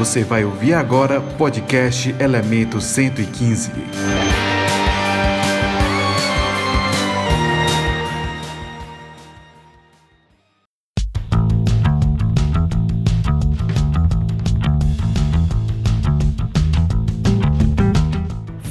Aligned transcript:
Você 0.00 0.24
vai 0.24 0.46
ouvir 0.46 0.72
agora 0.72 1.20
podcast 1.20 2.14
Elemento 2.18 2.80
115. 2.80 3.70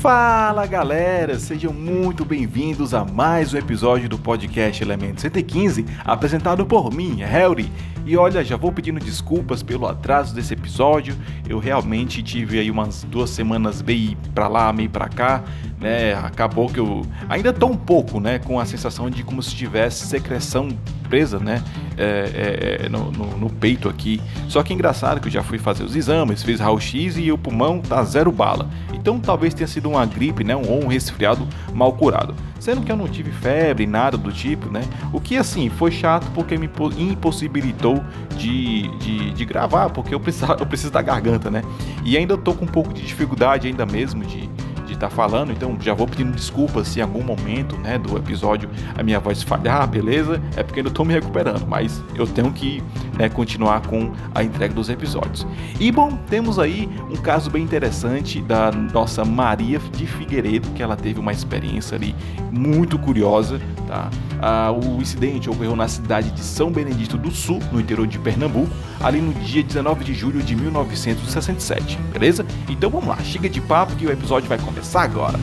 Fala 0.02 0.66
galera, 0.66 1.38
sejam 1.38 1.74
muito 1.74 2.24
bem-vindos 2.24 2.94
a 2.94 3.04
mais 3.04 3.54
um 3.54 3.58
episódio 3.58 4.08
do 4.08 4.18
podcast 4.18 4.82
Elemento 4.82 5.20
115, 5.20 5.86
apresentado 6.06 6.66
por 6.66 6.90
mim, 6.94 7.18
Harry. 7.18 7.70
E 8.06 8.16
olha, 8.16 8.42
já 8.42 8.56
vou 8.56 8.72
pedindo 8.72 8.98
desculpas 8.98 9.62
pelo 9.62 9.86
atraso 9.86 10.34
desse 10.34 10.54
episódio. 10.54 11.18
Eu 11.50 11.60
realmente 11.60 12.24
tive 12.24 12.60
aí 12.60 12.72
umas 12.72 13.04
duas 13.04 13.30
semanas 13.30 13.82
meio 13.82 14.16
pra 14.34 14.48
lá, 14.48 14.72
meio 14.72 14.90
pra 14.90 15.10
cá, 15.10 15.44
né? 15.78 16.14
Acabou 16.14 16.70
que 16.70 16.80
eu 16.80 17.06
ainda 17.28 17.52
tô 17.52 17.68
um 17.68 17.76
pouco, 17.76 18.22
né, 18.22 18.40
com 18.40 18.58
a 18.58 18.66
sensação 18.66 19.10
de 19.10 19.22
como 19.22 19.44
se 19.44 19.54
tivesse 19.54 20.08
secreção 20.08 20.70
presa, 21.10 21.40
né, 21.40 21.62
é, 22.02 22.86
é, 22.86 22.90
no, 22.90 23.12
no, 23.12 23.38
no, 23.38 23.50
peito 23.50 23.90
aqui. 23.90 24.22
Só 24.48 24.64
que 24.64 24.72
é 24.72 24.76
engraçado 24.76 25.20
que 25.20 25.28
eu 25.28 25.32
já 25.32 25.44
fui 25.44 25.58
fazer 25.58 25.84
os 25.84 25.96
exames, 25.96 26.42
fiz 26.42 26.60
raio-x 26.60 27.18
e 27.18 27.32
o 27.32 27.38
pulmão 27.38 27.82
tá 27.82 28.02
zero 28.04 28.32
bala. 28.32 28.70
Então 28.94 29.20
talvez 29.20 29.54
tenha 29.54 29.68
sido 29.68 29.90
uma 29.90 30.06
gripe, 30.06 30.44
né, 30.44 30.56
ou 30.56 30.84
um 30.84 30.88
resfriado 30.88 31.46
mal 31.74 31.92
curado. 31.94 32.34
Sendo 32.60 32.82
que 32.82 32.92
eu 32.92 32.96
não 32.96 33.08
tive 33.08 33.32
febre, 33.32 33.86
nada 33.86 34.18
do 34.18 34.32
tipo, 34.32 34.70
né? 34.70 34.82
O 35.14 35.20
que 35.22 35.38
assim 35.38 35.70
foi 35.70 35.92
chato 35.92 36.30
porque 36.34 36.58
me 36.58 36.70
impossibilitou 36.98 38.04
de, 38.38 38.88
de, 38.98 39.32
de 39.32 39.46
gravar, 39.46 39.90
porque 39.90 40.14
eu 40.14 40.20
preciso, 40.20 40.52
eu 40.60 40.66
preciso 40.66 40.92
da 40.92 41.02
garganta, 41.02 41.50
né? 41.50 41.64
E 42.04 42.18
ainda 42.18 42.38
tô 42.38 42.54
com 42.54 42.66
um 42.66 42.68
pouco 42.68 42.94
de 42.94 43.02
dificuldade 43.02 43.68
ainda 43.68 43.86
mesmo 43.86 44.26
de, 44.26 44.50
está 44.94 45.10
falando, 45.10 45.52
então 45.52 45.78
já 45.80 45.94
vou 45.94 46.08
pedindo 46.08 46.32
desculpas 46.32 46.88
se 46.88 47.00
em 47.00 47.02
algum 47.02 47.24
momento 47.24 47.78
né, 47.78 47.98
do 47.98 48.18
episódio 48.18 48.70
a 48.98 49.04
minha 49.04 49.20
voz 49.20 49.44
falhar, 49.44 49.86
beleza? 49.88 50.42
É 50.56 50.64
porque 50.64 50.80
ainda 50.80 50.90
estou 50.90 51.06
me 51.06 51.14
recuperando, 51.14 51.66
mas 51.68 52.04
eu 52.16 52.26
tenho 52.26 52.52
que 52.52 52.84
né, 53.18 53.30
continuar 53.30 53.82
com 53.88 54.12
a 54.34 54.44
entrega 54.44 54.74
dos 54.74 54.90
episódios. 54.90 55.46
E 55.80 55.92
bom, 55.92 56.18
temos 56.30 56.58
aí 56.58 56.90
um 57.10 57.16
caso 57.16 57.50
bem 57.50 57.64
interessante 57.64 58.42
da 58.42 58.72
nossa 58.72 59.24
Maria 59.24 59.80
de 59.80 60.06
Figueiredo, 60.08 60.70
que 60.72 60.82
ela 60.82 60.96
teve 60.96 61.20
uma 61.20 61.32
experiência 61.32 61.96
ali 61.96 62.16
muito 62.52 62.98
curiosa, 62.98 63.60
tá? 63.88 64.10
Ah, 64.42 64.72
o 64.72 65.02
incidente 65.02 65.50
ocorreu 65.50 65.76
na 65.76 65.88
cidade 65.88 66.32
de 66.32 66.40
São 66.40 66.72
Benedito 66.72 67.18
do 67.18 67.30
Sul, 67.30 67.60
no 67.72 67.80
interior 67.80 68.08
de 68.08 68.18
Pernambuco, 68.18 68.72
ali 69.02 69.20
no 69.20 69.34
dia 69.34 69.62
19 69.62 70.04
de 70.04 70.14
julho 70.14 70.42
de 70.42 70.56
1967, 70.56 71.98
beleza? 72.14 72.46
Então 72.70 72.90
vamos 72.90 73.08
lá, 73.08 73.18
chega 73.18 73.50
de 73.50 73.60
papo 73.60 73.96
que 73.96 74.06
o 74.06 74.12
episódio 74.12 74.48
vai 74.48 74.58
começar 74.58 74.79
agora. 75.04 75.38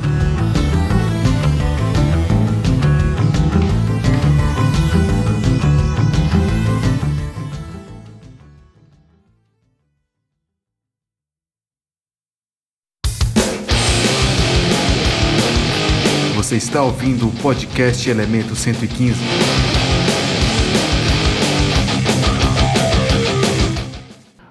Você 16.37 16.57
está 16.57 16.81
ouvindo 16.81 17.27
o 17.27 17.33
podcast 17.43 18.09
Elemento 18.09 18.55
115. 18.55 19.76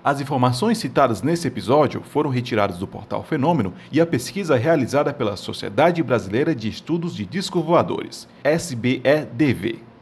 As 0.05 0.21
informações 0.21 0.77
citadas 0.77 1.23
nesse 1.23 1.47
episódio 1.47 2.03
foram 2.03 2.29
retiradas 2.29 2.77
do 2.77 2.85
portal 2.85 3.23
Fenômeno 3.23 3.73
e 3.91 3.99
a 3.99 4.05
pesquisa 4.05 4.55
realizada 4.55 5.11
pela 5.11 5.35
Sociedade 5.35 6.03
Brasileira 6.03 6.53
de 6.53 6.69
Estudos 6.69 7.15
de 7.15 7.25
Discos 7.25 7.65
Voadores, 7.65 8.27
SBEDV. 8.43 9.94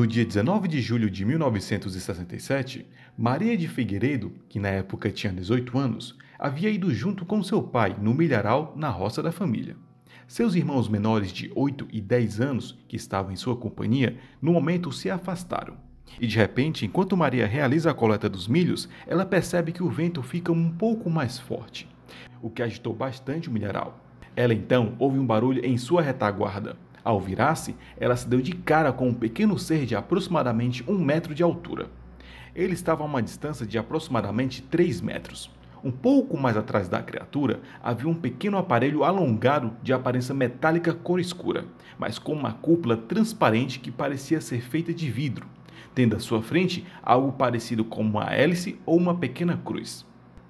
No 0.00 0.06
dia 0.06 0.24
19 0.24 0.66
de 0.66 0.80
julho 0.80 1.10
de 1.10 1.26
1967, 1.26 2.86
Maria 3.18 3.54
de 3.54 3.68
Figueiredo, 3.68 4.32
que 4.48 4.58
na 4.58 4.70
época 4.70 5.10
tinha 5.10 5.30
18 5.30 5.78
anos, 5.78 6.16
havia 6.38 6.70
ido 6.70 6.90
junto 6.94 7.26
com 7.26 7.42
seu 7.42 7.62
pai 7.62 7.94
no 8.00 8.14
milharal 8.14 8.72
na 8.78 8.88
roça 8.88 9.22
da 9.22 9.30
família. 9.30 9.76
Seus 10.26 10.54
irmãos 10.54 10.88
menores 10.88 11.30
de 11.30 11.52
8 11.54 11.86
e 11.92 12.00
10 12.00 12.40
anos, 12.40 12.78
que 12.88 12.96
estavam 12.96 13.30
em 13.30 13.36
sua 13.36 13.54
companhia, 13.54 14.16
no 14.40 14.54
momento 14.54 14.90
se 14.90 15.10
afastaram. 15.10 15.76
E 16.18 16.26
de 16.26 16.38
repente, 16.38 16.86
enquanto 16.86 17.14
Maria 17.14 17.46
realiza 17.46 17.90
a 17.90 17.94
coleta 17.94 18.26
dos 18.26 18.48
milhos, 18.48 18.88
ela 19.06 19.26
percebe 19.26 19.70
que 19.70 19.82
o 19.82 19.90
vento 19.90 20.22
fica 20.22 20.50
um 20.50 20.70
pouco 20.70 21.10
mais 21.10 21.38
forte, 21.38 21.86
o 22.40 22.48
que 22.48 22.62
agitou 22.62 22.94
bastante 22.94 23.50
o 23.50 23.52
milharal. 23.52 24.02
Ela 24.34 24.54
então 24.54 24.96
ouve 24.98 25.18
um 25.18 25.26
barulho 25.26 25.62
em 25.62 25.76
sua 25.76 26.00
retaguarda 26.00 26.74
ao 27.04 27.20
virar-se, 27.20 27.74
ela 27.98 28.16
se 28.16 28.28
deu 28.28 28.40
de 28.40 28.52
cara 28.52 28.92
com 28.92 29.08
um 29.08 29.14
pequeno 29.14 29.58
ser 29.58 29.86
de 29.86 29.96
aproximadamente 29.96 30.84
um 30.88 30.98
metro 30.98 31.34
de 31.34 31.42
altura. 31.42 31.88
Ele 32.54 32.74
estava 32.74 33.02
a 33.02 33.06
uma 33.06 33.22
distância 33.22 33.66
de 33.66 33.78
aproximadamente 33.78 34.62
3 34.62 35.00
metros. 35.00 35.50
Um 35.82 35.90
pouco 35.90 36.36
mais 36.36 36.56
atrás 36.56 36.88
da 36.88 37.02
criatura 37.02 37.60
havia 37.82 38.08
um 38.08 38.14
pequeno 38.14 38.58
aparelho 38.58 39.02
alongado 39.02 39.72
de 39.82 39.92
aparência 39.92 40.34
metálica 40.34 40.92
cor 40.92 41.18
escura, 41.18 41.64
mas 41.98 42.18
com 42.18 42.32
uma 42.34 42.52
cúpula 42.52 42.96
transparente 42.96 43.80
que 43.80 43.90
parecia 43.90 44.40
ser 44.42 44.60
feita 44.60 44.92
de 44.92 45.10
vidro, 45.10 45.46
tendo 45.94 46.16
à 46.16 46.20
sua 46.20 46.42
frente 46.42 46.86
algo 47.02 47.32
parecido 47.32 47.82
com 47.82 48.02
uma 48.02 48.24
hélice 48.26 48.78
ou 48.84 48.98
uma 48.98 49.14
pequena 49.14 49.56
cruz. 49.56 50.04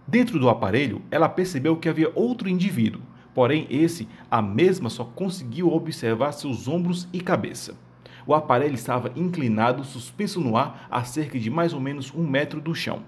Dentro 0.06 0.40
do 0.40 0.48
aparelho, 0.48 1.02
ela 1.12 1.28
percebeu 1.28 1.76
que 1.76 1.88
havia 1.88 2.10
outro 2.16 2.48
indivíduo, 2.48 3.00
Porém, 3.34 3.66
esse, 3.70 4.08
a 4.30 4.42
mesma, 4.42 4.90
só 4.90 5.04
conseguiu 5.04 5.72
observar 5.72 6.32
seus 6.32 6.66
ombros 6.66 7.08
e 7.12 7.20
cabeça. 7.20 7.76
O 8.26 8.34
aparelho 8.34 8.74
estava 8.74 9.12
inclinado, 9.16 9.84
suspenso 9.84 10.40
no 10.40 10.56
ar, 10.56 10.86
a 10.90 11.04
cerca 11.04 11.38
de 11.38 11.50
mais 11.50 11.72
ou 11.72 11.80
menos 11.80 12.12
um 12.14 12.26
metro 12.26 12.60
do 12.60 12.74
chão. 12.74 13.02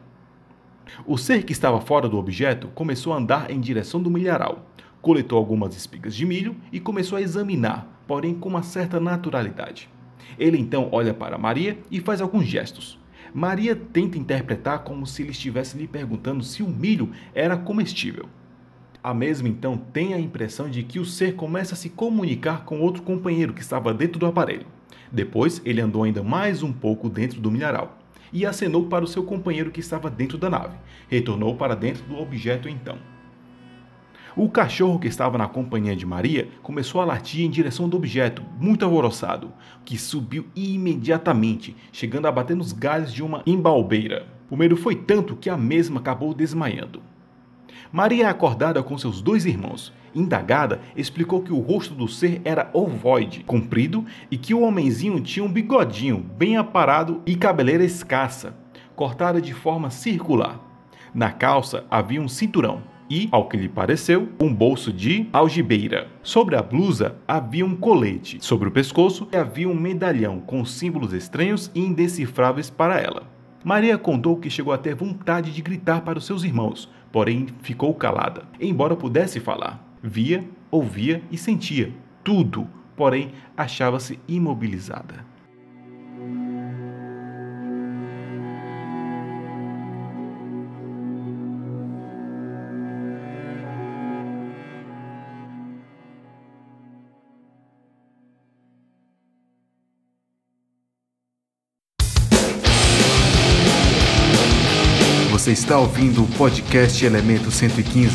O 1.07 1.17
ser 1.17 1.45
que 1.45 1.53
estava 1.53 1.81
fora 1.81 2.09
do 2.09 2.19
objeto 2.19 2.69
começou 2.69 3.13
a 3.13 3.17
andar 3.17 3.51
em 3.51 3.61
direção 3.61 4.03
do 4.03 4.11
milharal, 4.11 4.67
coletou 5.01 5.39
algumas 5.39 5.77
espigas 5.77 6.15
de 6.15 6.25
milho 6.25 6.57
e 6.73 6.81
começou 6.81 7.19
a 7.19 7.23
examinar, 7.23 8.03
porém 8.07 8.35
com 8.35 8.49
uma 8.49 8.63
certa 8.63 9.01
naturalidade. 9.01 9.89
Ele 10.39 10.59
então 10.59 10.89
olha 10.93 11.13
para 11.13 11.39
Maria 11.39 11.79
e 11.91 12.01
faz 12.01 12.21
alguns 12.21 12.47
gestos. 12.47 12.99
Maria 13.35 13.75
tenta 13.75 14.19
interpretar 14.19 14.81
como 14.81 15.07
se 15.07 15.23
ele 15.23 15.31
estivesse 15.31 15.77
lhe 15.77 15.89
perguntando 15.89 16.45
se 16.45 16.63
o 16.63 16.69
milho 16.69 17.11
era 17.35 17.57
comestível. 17.57 18.29
A 19.05 19.13
mesma 19.13 19.49
então 19.49 19.77
tem 19.77 20.15
a 20.15 20.21
impressão 20.21 20.71
de 20.71 20.85
que 20.85 21.01
o 21.01 21.05
ser 21.05 21.35
começa 21.35 21.75
a 21.75 21.77
se 21.77 21.91
comunicar 21.91 22.65
com 22.65 22.81
outro 22.81 23.03
companheiro 23.03 23.53
que 23.53 23.61
estava 23.61 23.93
dentro 23.93 24.21
do 24.21 24.27
aparelho. 24.27 24.67
Depois, 25.11 25.61
ele 25.65 25.81
andou 25.81 26.05
ainda 26.05 26.23
mais 26.23 26.63
um 26.63 26.73
pouco 26.73 27.09
dentro 27.09 27.41
do 27.41 27.51
milharal 27.51 27.99
e 28.33 28.47
acenou 28.47 28.87
para 28.87 29.05
o 29.05 29.09
seu 29.09 29.25
companheiro 29.25 29.73
que 29.73 29.81
estava 29.81 30.09
dentro 30.09 30.39
da 30.39 30.49
nave. 30.49 30.77
Retornou 31.09 31.57
para 31.57 31.75
dentro 31.75 32.05
do 32.05 32.17
objeto 32.17 32.69
então. 32.69 32.97
O 34.37 34.49
cachorro 34.49 35.01
que 35.01 35.09
estava 35.09 35.37
na 35.37 35.49
companhia 35.49 35.97
de 35.97 36.07
Maria 36.07 36.49
começou 36.63 37.01
a 37.01 37.05
latir 37.05 37.45
em 37.45 37.51
direção 37.51 37.89
do 37.89 37.97
objeto, 37.97 38.43
muito 38.61 38.85
alvoroçado, 38.85 39.53
que 39.85 39.99
subiu 39.99 40.47
imediatamente, 40.55 41.77
chegando 41.91 42.27
a 42.27 42.33
bater 42.33 42.57
nos 42.57 42.73
galhos 42.73 43.13
de 43.13 43.23
uma 43.23 43.43
embalbeira. 43.45 44.27
O 44.49 44.57
medo 44.57 44.77
foi 44.77 44.95
tanto 44.95 45.35
que 45.35 45.51
a 45.51 45.57
mesma 45.57 45.99
acabou 45.99 46.33
desmaiando. 46.33 47.03
Maria, 47.93 48.31
acordada 48.31 48.83
com 48.83 48.97
seus 48.97 49.21
dois 49.21 49.45
irmãos, 49.45 49.93
indagada, 50.15 50.81
explicou 50.97 51.43
que 51.43 51.53
o 51.53 51.61
rosto 51.61 51.95
do 51.95 52.09
ser 52.09 52.41
era 52.43 52.71
ovoide, 52.73 53.45
comprido, 53.45 54.07
e 54.31 54.39
que 54.39 54.55
o 54.55 54.63
homenzinho 54.63 55.21
tinha 55.21 55.45
um 55.45 55.53
bigodinho 55.53 56.17
bem 56.39 56.57
aparado 56.57 57.21
e 57.27 57.37
cabeleira 57.37 57.85
escassa, 57.85 58.57
cortada 58.97 59.43
de 59.43 59.53
forma 59.53 59.91
circular. 59.91 60.59
Na 61.15 61.31
calça 61.31 61.85
havia 61.91 62.23
um 62.23 62.29
cinturão 62.29 62.83
e, 63.11 63.29
ao 63.31 63.47
que 63.47 63.59
lhe 63.59 63.69
pareceu, 63.69 64.31
um 64.41 64.55
bolso 64.55 64.91
de 64.91 65.29
algibeira. 65.31 66.09
Sobre 66.23 66.57
a 66.57 66.63
blusa 66.63 67.17
havia 67.29 67.67
um 67.67 67.77
colete. 67.77 68.39
Sobre 68.41 68.69
o 68.69 68.73
pescoço 68.73 69.29
havia 69.31 69.69
um 69.69 69.75
medalhão 69.75 70.41
com 70.41 70.65
símbolos 70.65 71.13
estranhos 71.13 71.71
e 71.75 71.81
indecifráveis 71.81 72.71
para 72.71 72.99
ela. 72.99 73.32
Maria 73.65 73.97
contou 73.97 74.37
que 74.37 74.51
chegou 74.51 74.73
a 74.73 74.79
ter 74.79 74.95
vontade 74.95 75.53
de 75.53 75.63
gritar 75.63 76.01
para 76.03 76.19
os 76.19 76.27
seus 76.27 76.43
irmãos, 76.43 76.89
porém 77.13 77.47
ficou 77.63 77.95
calada, 77.95 78.43
embora 78.61 78.97
pudesse 78.97 79.39
falar. 79.39 79.83
Via, 80.03 80.45
ouvia 80.71 81.23
e 81.31 81.39
sentia 81.39 81.93
tudo, 82.25 82.69
porém 82.97 83.33
achava-se 83.57 84.19
imobilizada. 84.27 85.32
Está 105.53 105.79
ouvindo 105.79 106.25
o 106.25 106.27
podcast 106.29 107.05
Elemento 107.05 107.51
115. 107.51 108.09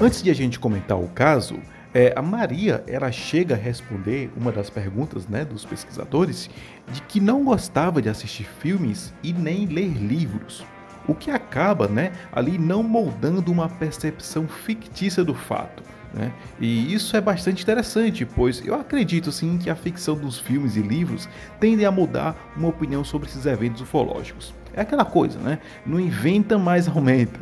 Antes 0.00 0.22
de 0.22 0.30
a 0.30 0.34
gente 0.34 0.60
comentar 0.60 0.96
o 0.96 1.08
caso, 1.08 1.58
é, 1.92 2.12
a 2.14 2.22
Maria 2.22 2.84
ela 2.86 3.10
chega 3.10 3.56
a 3.56 3.58
responder 3.58 4.30
uma 4.36 4.52
das 4.52 4.70
perguntas 4.70 5.26
né, 5.26 5.44
dos 5.44 5.64
pesquisadores 5.64 6.48
de 6.92 7.02
que 7.02 7.18
não 7.18 7.42
gostava 7.42 8.00
de 8.00 8.08
assistir 8.08 8.44
filmes 8.60 9.12
e 9.20 9.32
nem 9.32 9.66
ler 9.66 9.88
livros, 9.88 10.64
o 11.08 11.14
que 11.14 11.30
acaba 11.30 11.88
né, 11.88 12.12
ali 12.30 12.58
não 12.58 12.82
moldando 12.82 13.50
uma 13.50 13.68
percepção 13.68 14.46
fictícia 14.46 15.24
do 15.24 15.34
fato. 15.34 15.82
Né? 16.12 16.32
E 16.60 16.92
isso 16.92 17.16
é 17.16 17.20
bastante 17.20 17.62
interessante, 17.62 18.24
pois 18.24 18.64
eu 18.64 18.74
acredito 18.74 19.32
sim 19.32 19.58
que 19.58 19.68
a 19.68 19.74
ficção 19.74 20.16
dos 20.16 20.38
filmes 20.38 20.76
e 20.76 20.80
livros 20.80 21.28
tendem 21.58 21.86
a 21.86 21.90
mudar 21.90 22.36
uma 22.56 22.68
opinião 22.68 23.02
sobre 23.02 23.28
esses 23.28 23.46
eventos 23.46 23.80
ufológicos. 23.80 24.54
É 24.74 24.82
aquela 24.82 25.04
coisa, 25.04 25.38
né? 25.38 25.58
Não 25.84 25.98
inventa, 25.98 26.56
mais 26.56 26.86
aumenta. 26.86 27.40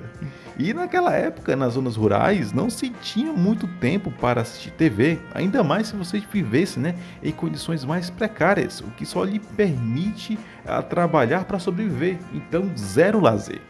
E 0.59 0.73
naquela 0.73 1.15
época, 1.15 1.55
nas 1.55 1.75
zonas 1.75 1.97
rurais, 1.97 2.53
não 2.53 2.71
se 2.71 2.89
tinha 2.89 3.33
muito 3.33 3.67
tempo 3.67 4.11
para 4.11 4.41
assistir 4.41 4.71
TV, 4.71 5.19
ainda 5.35 5.63
mais 5.63 5.89
se 5.89 5.97
você 5.97 6.19
vivesse 6.19 6.81
né, 6.81 6.95
em 7.23 7.31
condições 7.31 7.85
mais 7.85 8.09
precárias, 8.09 8.81
o 8.81 8.91
que 8.93 9.05
só 9.05 9.23
lhe 9.23 9.39
permite 9.39 10.39
ah, 10.65 10.83
trabalhar 10.83 11.45
para 11.45 11.59
sobreviver. 11.59 12.19
Então, 12.33 12.71
zero 12.75 13.21
lazer. 13.21 13.61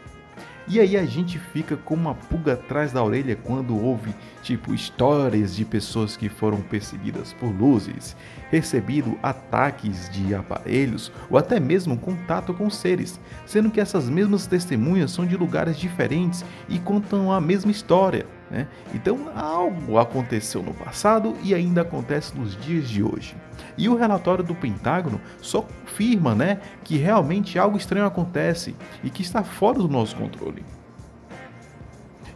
E 0.69 0.81
aí 0.81 0.97
a 0.97 1.05
gente 1.05 1.39
fica 1.39 1.77
com 1.77 1.95
uma 1.95 2.13
pulga 2.13 2.53
atrás 2.53 2.91
da 2.91 3.01
orelha 3.01 3.37
quando 3.37 3.81
ouve, 3.81 4.13
tipo, 4.43 4.73
histórias 4.73 5.55
de 5.55 5.63
pessoas 5.63 6.17
que 6.17 6.27
foram 6.27 6.59
perseguidas 6.59 7.31
por 7.31 7.47
luzes, 7.47 8.17
recebido 8.51 9.17
ataques 9.23 10.09
de 10.09 10.35
aparelhos 10.35 11.09
ou 11.29 11.37
até 11.37 11.57
mesmo 11.57 11.97
contato 11.97 12.53
com 12.53 12.69
seres, 12.69 13.17
sendo 13.45 13.71
que 13.71 13.79
essas 13.79 14.09
mesmas 14.09 14.45
testemunhas 14.45 15.11
são 15.11 15.25
de 15.25 15.37
lugares 15.37 15.77
diferentes 15.77 16.43
e 16.67 16.77
contam 16.79 17.31
a 17.31 17.39
mesma 17.39 17.71
história. 17.71 18.25
Né? 18.49 18.67
Então, 18.93 19.29
algo 19.35 19.97
aconteceu 19.97 20.63
no 20.63 20.73
passado 20.73 21.35
e 21.43 21.53
ainda 21.53 21.81
acontece 21.81 22.37
nos 22.37 22.55
dias 22.55 22.87
de 22.87 23.03
hoje. 23.03 23.35
E 23.77 23.89
o 23.89 23.95
relatório 23.95 24.43
do 24.43 24.55
Pentágono 24.55 25.19
só 25.41 25.61
confirma 25.61 26.33
né, 26.33 26.59
que 26.83 26.97
realmente 26.97 27.59
algo 27.59 27.77
estranho 27.77 28.05
acontece 28.05 28.75
e 29.03 29.09
que 29.09 29.21
está 29.21 29.43
fora 29.43 29.79
do 29.79 29.87
nosso 29.87 30.15
controle. 30.15 30.63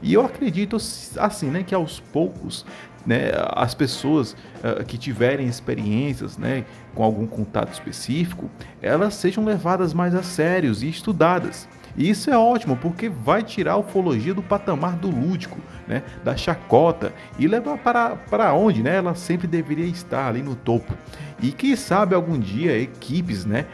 E 0.02 0.14
eu 0.14 0.26
acredito 0.26 0.78
assim, 1.18 1.50
né, 1.50 1.64
que 1.64 1.76
aos 1.76 2.00
poucos, 2.00 2.66
né, 3.06 3.32
as 3.52 3.76
pessoas 3.76 4.36
uh, 4.64 4.84
que 4.84 4.98
tiverem 4.98 5.48
experiências, 5.48 6.38
né, 6.38 6.66
com 6.96 7.04
algum 7.04 7.28
contato 7.28 7.72
específico, 7.72 8.50
elas 8.82 9.14
sejam 9.14 9.46
levadas 9.46 9.94
mais 9.94 10.16
a 10.16 10.24
sérios 10.24 10.82
e 10.82 10.90
estudadas. 10.90 11.70
E 11.96 12.10
isso 12.10 12.30
é 12.30 12.38
ótimo, 12.38 12.78
porque 12.78 13.10
vai 13.10 13.44
tirar 13.44 13.74
a 13.74 13.78
ufologia 13.78 14.34
do 14.34 14.42
patamar 14.42 14.96
do 14.96 15.10
lúdico, 15.10 15.58
né, 15.88 16.04
da 16.24 16.36
chacota, 16.38 17.14
e 17.38 17.48
levar 17.48 17.78
para, 17.78 18.16
para 18.16 18.54
onde 18.54 18.82
né, 18.82 18.96
ela 18.96 19.16
sempre 19.16 19.48
deveria 19.48 19.86
estar, 19.86 20.28
ali 20.28 20.42
no 20.42 20.56
topo. 20.56 20.94
E 21.42 21.52
quem 21.52 21.76
sabe 21.76 22.14
algum 22.14 22.38
dia 22.38 22.78
equipes 22.78 23.46
né, 23.46 23.66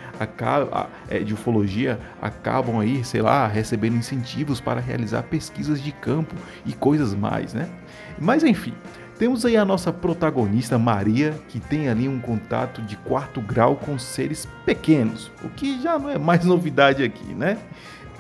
é, 1.09 1.19
de 1.19 1.33
ufologia 1.33 1.99
acabam 2.21 2.79
aí, 2.79 3.03
sei 3.03 3.21
lá, 3.21 3.45
recebendo 3.45 3.97
incentivos 3.97 4.61
para 4.61 4.79
realizar 4.79 5.23
pesquisas 5.23 5.81
de 5.81 5.91
campo 5.91 6.33
e 6.65 6.71
coisas 6.71 7.13
mais, 7.13 7.53
né? 7.53 7.67
Mas 8.17 8.43
enfim, 8.43 8.73
temos 9.19 9.45
aí 9.45 9.57
a 9.57 9.65
nossa 9.65 9.91
protagonista 9.91 10.77
Maria, 10.77 11.33
que 11.49 11.59
tem 11.59 11.89
ali 11.89 12.07
um 12.07 12.19
contato 12.19 12.81
de 12.83 12.95
quarto 12.95 13.41
grau 13.41 13.75
com 13.75 13.97
seres 13.97 14.47
pequenos, 14.63 15.31
o 15.43 15.49
que 15.49 15.81
já 15.81 15.97
não 15.97 16.09
é 16.09 16.17
mais 16.17 16.45
novidade 16.45 17.03
aqui, 17.03 17.33
né? 17.33 17.57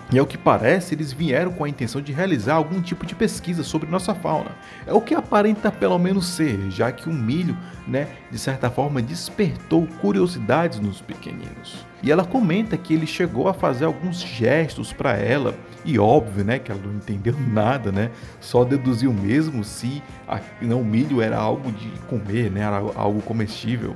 E 0.09 0.17
ao 0.17 0.25
que 0.25 0.37
parece, 0.37 0.95
eles 0.95 1.11
vieram 1.11 1.51
com 1.51 1.65
a 1.65 1.69
intenção 1.69 2.01
de 2.01 2.13
realizar 2.13 2.55
algum 2.55 2.81
tipo 2.81 3.05
de 3.05 3.13
pesquisa 3.13 3.61
sobre 3.61 3.89
nossa 3.89 4.15
fauna. 4.15 4.51
É 4.85 4.93
o 4.93 5.01
que 5.01 5.13
aparenta 5.13 5.69
pelo 5.69 5.99
menos 5.99 6.27
ser, 6.27 6.71
já 6.71 6.93
que 6.93 7.09
o 7.09 7.13
milho, 7.13 7.57
né, 7.85 8.07
de 8.31 8.39
certa 8.39 8.69
forma 8.69 9.01
despertou 9.01 9.85
curiosidades 9.99 10.79
nos 10.79 11.01
pequeninos. 11.01 11.85
E 12.01 12.09
ela 12.09 12.23
comenta 12.23 12.77
que 12.77 12.93
ele 12.93 13.05
chegou 13.05 13.49
a 13.49 13.53
fazer 13.53 13.83
alguns 13.83 14.21
gestos 14.21 14.93
para 14.93 15.17
ela, 15.17 15.53
e 15.83 15.99
óbvio, 15.99 16.45
né, 16.45 16.57
que 16.57 16.71
ela 16.71 16.81
não 16.81 16.93
entendeu 16.93 17.35
nada, 17.45 17.91
né? 17.91 18.09
Só 18.39 18.63
deduziu 18.63 19.11
mesmo 19.11 19.61
se 19.63 20.01
a, 20.25 20.39
não, 20.61 20.81
o 20.81 20.85
milho 20.85 21.21
era 21.21 21.37
algo 21.37 21.69
de 21.69 21.89
comer, 22.07 22.49
né, 22.49 22.61
era 22.61 22.77
algo 22.77 23.21
comestível. 23.21 23.93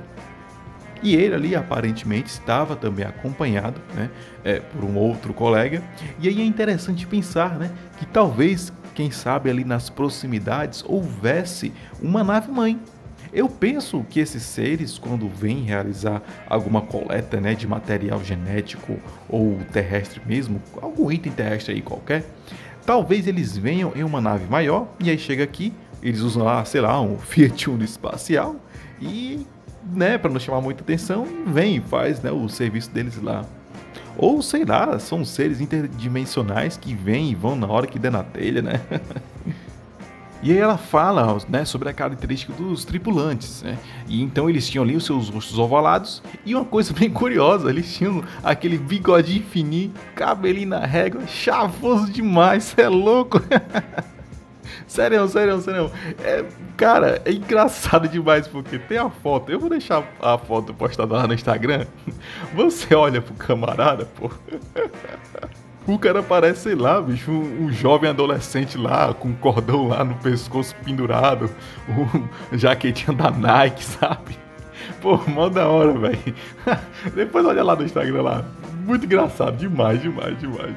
E 1.02 1.16
ele 1.16 1.34
ali 1.34 1.56
aparentemente 1.56 2.30
estava 2.30 2.76
também 2.76 3.04
acompanhado 3.04 3.80
né, 3.94 4.08
é, 4.44 4.60
por 4.60 4.84
um 4.84 4.96
outro 4.96 5.34
colega. 5.34 5.82
E 6.20 6.28
aí 6.28 6.40
é 6.40 6.44
interessante 6.44 7.06
pensar 7.06 7.58
né, 7.58 7.70
que 7.98 8.06
talvez, 8.06 8.72
quem 8.94 9.10
sabe, 9.10 9.50
ali 9.50 9.64
nas 9.64 9.90
proximidades 9.90 10.84
houvesse 10.86 11.72
uma 12.00 12.22
nave-mãe. 12.22 12.78
Eu 13.32 13.48
penso 13.48 14.04
que 14.10 14.20
esses 14.20 14.42
seres, 14.42 14.98
quando 14.98 15.26
vêm 15.26 15.62
realizar 15.62 16.22
alguma 16.46 16.82
coleta 16.82 17.40
né, 17.40 17.54
de 17.54 17.66
material 17.66 18.22
genético 18.22 18.98
ou 19.28 19.58
terrestre 19.72 20.20
mesmo, 20.26 20.60
algum 20.80 21.10
item 21.10 21.32
terrestre 21.32 21.74
aí 21.74 21.80
qualquer, 21.80 22.26
talvez 22.84 23.26
eles 23.26 23.56
venham 23.56 23.92
em 23.96 24.04
uma 24.04 24.20
nave 24.20 24.44
maior 24.50 24.86
e 25.00 25.08
aí 25.08 25.18
chega 25.18 25.42
aqui, 25.42 25.72
eles 26.02 26.20
usam 26.20 26.44
lá, 26.44 26.62
sei 26.64 26.82
lá, 26.82 27.00
um 27.00 27.16
Fiat 27.18 27.70
Uno 27.70 27.82
espacial 27.82 28.56
e 29.00 29.46
né, 29.94 30.18
para 30.18 30.30
não 30.30 30.40
chamar 30.40 30.60
muita 30.60 30.82
atenção, 30.82 31.26
vem 31.46 31.76
e 31.76 31.80
faz 31.80 32.22
né, 32.22 32.30
o 32.30 32.48
serviço 32.48 32.90
deles 32.90 33.20
lá. 33.20 33.44
Ou 34.16 34.42
sei 34.42 34.64
lá, 34.64 34.98
são 34.98 35.24
seres 35.24 35.60
interdimensionais 35.60 36.76
que 36.76 36.94
vêm 36.94 37.30
e 37.30 37.34
vão 37.34 37.56
na 37.56 37.66
hora 37.66 37.86
que 37.86 37.98
der 37.98 38.12
na 38.12 38.22
telha, 38.22 38.60
né? 38.60 38.80
E 40.44 40.50
aí 40.50 40.58
ela 40.58 40.76
fala 40.76 41.38
né, 41.48 41.64
sobre 41.64 41.88
a 41.88 41.92
característica 41.92 42.52
dos 42.52 42.84
tripulantes. 42.84 43.62
Né? 43.62 43.78
E 44.08 44.20
então 44.20 44.50
eles 44.50 44.68
tinham 44.68 44.82
ali 44.82 44.96
os 44.96 45.06
seus 45.06 45.28
rostos 45.28 45.56
ovalados. 45.56 46.20
E 46.44 46.52
uma 46.52 46.64
coisa 46.64 46.92
bem 46.98 47.08
curiosa, 47.08 47.70
eles 47.70 47.94
tinham 47.96 48.24
aquele 48.42 48.76
bigodinho 48.76 49.44
fininho, 49.44 49.92
cabelinho 50.16 50.70
na 50.70 50.84
régua, 50.84 51.28
chavoso 51.28 52.10
demais, 52.10 52.74
é 52.76 52.88
louco? 52.88 53.40
Sério, 54.86 55.26
sério, 55.28 55.60
sério. 55.60 55.90
É, 56.22 56.44
cara, 56.76 57.20
é 57.24 57.32
engraçado 57.32 58.08
demais 58.08 58.46
porque 58.46 58.78
tem 58.78 58.98
a 58.98 59.10
foto. 59.10 59.50
Eu 59.50 59.58
vou 59.58 59.68
deixar 59.68 60.04
a 60.20 60.38
foto 60.38 60.72
postada 60.74 61.14
lá 61.14 61.26
no 61.26 61.34
Instagram. 61.34 61.86
Você 62.54 62.94
olha 62.94 63.20
pro 63.20 63.34
camarada, 63.34 64.06
pô. 64.06 64.30
O 65.86 65.98
cara 65.98 66.22
parece, 66.22 66.60
sei 66.60 66.74
lá, 66.76 67.00
bicho, 67.00 67.30
um, 67.30 67.64
um, 67.64 67.72
jovem 67.72 68.08
adolescente 68.08 68.78
lá, 68.78 69.12
com 69.12 69.28
um 69.28 69.34
cordão 69.34 69.88
lá 69.88 70.04
no 70.04 70.14
pescoço 70.14 70.76
pendurado, 70.84 71.50
um 71.88 72.56
jaquetinha 72.56 73.16
da 73.16 73.32
Nike, 73.32 73.84
sabe? 73.84 74.38
Pô, 75.00 75.16
mó 75.26 75.48
da 75.48 75.66
hora, 75.66 75.92
velho. 75.92 76.34
Depois 77.14 77.44
olha 77.44 77.64
lá 77.64 77.74
no 77.74 77.82
Instagram 77.82 78.22
lá. 78.22 78.44
Muito 78.84 79.06
engraçado, 79.06 79.56
demais, 79.56 80.00
demais, 80.00 80.38
demais. 80.38 80.76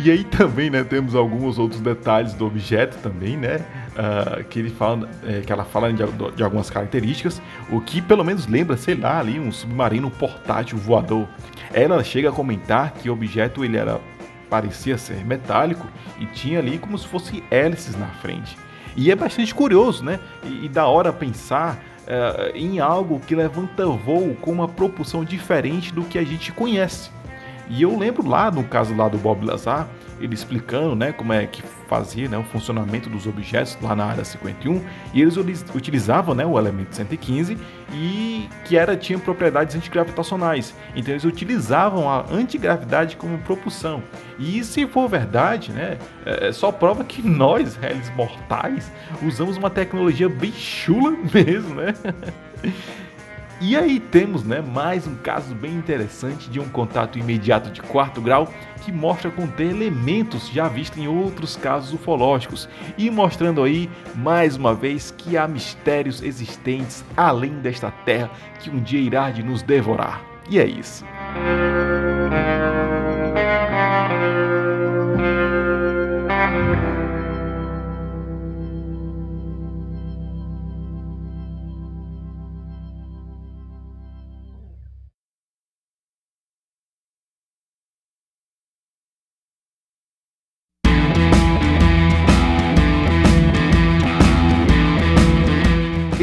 E 0.00 0.12
aí 0.12 0.22
também, 0.22 0.70
né, 0.70 0.84
temos 0.84 1.16
alguns 1.16 1.58
outros 1.58 1.80
detalhes 1.80 2.32
do 2.32 2.46
objeto 2.46 2.96
também, 2.98 3.36
né, 3.36 3.56
uh, 3.96 4.44
que 4.44 4.60
ele 4.60 4.70
fala, 4.70 5.08
é, 5.26 5.40
que 5.40 5.52
ela 5.52 5.64
fala 5.64 5.92
de, 5.92 6.04
de, 6.36 6.42
algumas 6.44 6.70
características, 6.70 7.42
o 7.68 7.80
que 7.80 8.00
pelo 8.00 8.24
menos 8.24 8.46
lembra, 8.46 8.76
sei 8.76 8.94
lá, 8.94 9.18
ali 9.18 9.40
um 9.40 9.50
submarino 9.50 10.08
portátil 10.08 10.78
voador. 10.78 11.26
Ela 11.72 12.02
chega 12.04 12.28
a 12.28 12.32
comentar 12.32 12.92
que 12.92 13.10
o 13.10 13.12
objeto 13.12 13.64
ele 13.64 13.76
era 13.76 14.00
parecia 14.48 14.96
ser 14.96 15.26
metálico 15.26 15.86
e 16.18 16.24
tinha 16.26 16.58
ali 16.58 16.78
como 16.78 16.96
se 16.96 17.06
fosse 17.06 17.42
hélices 17.50 17.98
na 17.98 18.06
frente. 18.06 18.56
E 18.96 19.10
é 19.10 19.16
bastante 19.16 19.52
curioso, 19.52 20.04
né, 20.04 20.20
e, 20.44 20.66
e 20.66 20.68
da 20.68 20.86
hora 20.86 21.12
pensar 21.12 21.82
uh, 22.08 22.56
em 22.56 22.78
algo 22.78 23.20
que 23.20 23.34
levanta 23.34 23.84
voo 23.84 24.36
com 24.40 24.52
uma 24.52 24.68
propulsão 24.68 25.24
diferente 25.24 25.92
do 25.92 26.04
que 26.04 26.18
a 26.18 26.24
gente 26.24 26.52
conhece. 26.52 27.10
E 27.70 27.82
eu 27.82 27.96
lembro 27.96 28.26
lá 28.26 28.50
no 28.50 28.64
caso 28.64 28.94
lá 28.94 29.08
do 29.08 29.18
Bob 29.18 29.44
Lazar, 29.44 29.88
ele 30.20 30.34
explicando, 30.34 30.94
né, 30.94 31.12
como 31.12 31.32
é 31.32 31.46
que 31.46 31.62
fazia, 31.88 32.28
né, 32.28 32.36
o 32.36 32.44
funcionamento 32.44 33.08
dos 33.08 33.26
objetos 33.26 33.78
lá 33.80 33.94
na 33.94 34.04
área 34.04 34.24
51, 34.24 34.84
e 35.14 35.22
eles 35.22 35.36
utilizavam, 35.74 36.34
né, 36.34 36.44
o 36.44 36.58
elemento 36.58 36.94
115 36.94 37.56
e 37.92 38.48
que 38.64 38.76
era 38.76 38.96
tinha 38.96 39.18
propriedades 39.18 39.74
antigravitacionais. 39.76 40.74
Então 40.94 41.12
eles 41.12 41.24
utilizavam 41.24 42.10
a 42.10 42.24
antigravidade 42.30 43.16
como 43.16 43.38
propulsão. 43.38 44.02
E 44.38 44.62
se 44.64 44.86
for 44.86 45.08
verdade, 45.08 45.72
né, 45.72 45.98
é, 46.26 46.52
só 46.52 46.70
prova 46.72 47.04
que 47.04 47.22
nós, 47.22 47.76
réis 47.76 48.10
mortais, 48.14 48.90
usamos 49.22 49.56
uma 49.56 49.70
tecnologia 49.70 50.28
bem 50.28 50.52
chula 50.52 51.12
mesmo, 51.32 51.74
né? 51.76 51.94
E 53.60 53.76
aí 53.76 53.98
temos 53.98 54.44
né, 54.44 54.60
mais 54.60 55.04
um 55.04 55.16
caso 55.16 55.52
bem 55.52 55.72
interessante 55.72 56.48
de 56.48 56.60
um 56.60 56.68
contato 56.68 57.18
imediato 57.18 57.70
de 57.70 57.82
quarto 57.82 58.20
grau 58.20 58.52
que 58.84 58.92
mostra 58.92 59.32
conter 59.32 59.70
elementos 59.70 60.48
já 60.48 60.68
vistos 60.68 60.98
em 60.98 61.08
outros 61.08 61.56
casos 61.56 61.92
ufológicos 61.92 62.68
e 62.96 63.10
mostrando 63.10 63.64
aí 63.64 63.90
mais 64.14 64.54
uma 64.54 64.72
vez 64.74 65.10
que 65.10 65.36
há 65.36 65.48
mistérios 65.48 66.22
existentes 66.22 67.04
além 67.16 67.54
desta 67.58 67.90
terra 67.90 68.30
que 68.60 68.70
um 68.70 68.80
dia 68.80 69.00
irá 69.00 69.30
de 69.32 69.42
nos 69.42 69.60
devorar. 69.60 70.22
E 70.48 70.60
é 70.60 70.64
isso. 70.64 71.04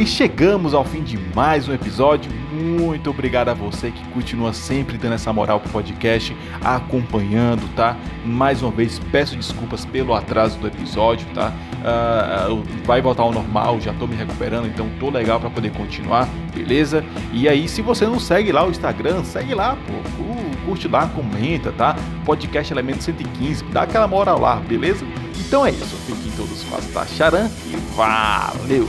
Chegamos 0.06 0.76
ao 0.76 0.86
fim 0.86 1.02
de 1.02 1.18
mais 1.36 1.68
um 1.68 1.74
episódio. 1.74 2.32
Muito 2.52 3.10
obrigado 3.10 3.50
a 3.50 3.56
você 3.56 3.90
que 3.90 4.06
continua 4.10 4.54
sempre 4.54 5.00
dando 5.00 5.14
essa 5.14 5.34
moral 5.34 5.60
pro 5.60 5.70
podcast, 5.72 6.36
acompanhando, 6.64 7.68
tá? 7.76 7.98
Mais 8.24 8.62
uma 8.62 8.72
vez 8.72 9.00
peço 9.12 9.36
desculpas 9.36 9.84
pelo 9.84 10.14
atraso 10.14 10.60
do 10.60 10.68
episódio, 10.68 11.28
tá? 11.34 11.52
Uh, 11.82 12.64
vai 12.86 13.02
voltar 13.02 13.24
ao 13.24 13.32
normal, 13.32 13.82
já 13.82 13.94
tô 13.94 14.06
me 14.06 14.16
recuperando, 14.16 14.68
então 14.68 14.88
tô 15.00 15.10
legal 15.10 15.40
para 15.40 15.50
poder 15.50 15.72
continuar, 15.72 16.30
beleza? 16.54 17.04
E 17.34 17.50
aí, 17.50 17.68
se 17.68 17.82
você 17.82 18.06
não 18.06 18.20
segue 18.20 18.52
lá 18.52 18.66
o 18.66 18.70
Instagram, 18.70 19.24
segue 19.24 19.56
lá, 19.56 19.76
pô, 19.88 20.26
curte 20.68 20.88
lá, 20.88 21.08
comenta, 21.08 21.72
tá? 21.72 21.96
Podcast 22.24 22.72
Elemento 22.72 23.04
115, 23.04 23.64
dá 23.66 23.82
aquela 23.82 24.08
moral 24.08 24.40
lá, 24.40 24.58
beleza? 24.58 25.04
Então 25.40 25.66
é 25.66 25.72
isso, 25.72 25.96
fiquem 26.06 26.32
todos 26.38 26.64
com 26.64 26.76
a 26.76 26.80
Tacharan 26.94 27.50
e 27.66 27.76
valeu! 27.96 28.88